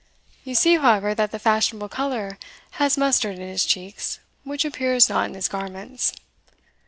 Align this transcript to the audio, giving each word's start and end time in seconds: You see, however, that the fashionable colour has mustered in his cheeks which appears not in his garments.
You 0.43 0.55
see, 0.55 0.77
however, 0.77 1.13
that 1.13 1.29
the 1.29 1.37
fashionable 1.37 1.89
colour 1.89 2.39
has 2.81 2.97
mustered 2.97 3.37
in 3.37 3.47
his 3.47 3.65
cheeks 3.65 4.17
which 4.43 4.65
appears 4.65 5.09
not 5.09 5.27
in 5.29 5.35
his 5.35 5.47
garments. 5.47 6.13